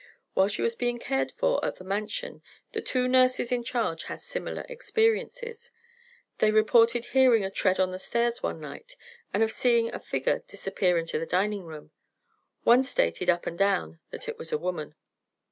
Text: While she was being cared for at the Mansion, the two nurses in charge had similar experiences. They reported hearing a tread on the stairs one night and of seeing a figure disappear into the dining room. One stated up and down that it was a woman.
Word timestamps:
While 0.33 0.47
she 0.47 0.63
was 0.63 0.75
being 0.75 0.97
cared 0.97 1.31
for 1.33 1.63
at 1.63 1.75
the 1.75 1.83
Mansion, 1.83 2.41
the 2.71 2.81
two 2.81 3.07
nurses 3.07 3.51
in 3.51 3.63
charge 3.63 4.05
had 4.05 4.19
similar 4.19 4.65
experiences. 4.67 5.69
They 6.39 6.49
reported 6.49 7.05
hearing 7.13 7.45
a 7.45 7.51
tread 7.51 7.79
on 7.79 7.91
the 7.91 7.99
stairs 7.99 8.41
one 8.41 8.59
night 8.59 8.95
and 9.31 9.43
of 9.43 9.51
seeing 9.51 9.93
a 9.93 9.99
figure 9.99 10.39
disappear 10.47 10.97
into 10.97 11.19
the 11.19 11.27
dining 11.27 11.65
room. 11.65 11.91
One 12.63 12.81
stated 12.81 13.29
up 13.29 13.45
and 13.45 13.59
down 13.59 13.99
that 14.09 14.27
it 14.27 14.39
was 14.39 14.51
a 14.51 14.57
woman. 14.57 14.95